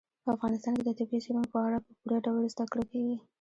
په 0.23 0.29
افغانستان 0.35 0.73
کې 0.77 0.83
د 0.85 0.89
طبیعي 0.99 1.23
زیرمو 1.25 1.51
په 1.53 1.59
اړه 1.65 1.77
په 1.85 1.91
پوره 1.99 2.17
ډول 2.25 2.43
زده 2.53 2.65
کړه 2.71 2.83
کېږي. 2.91 3.17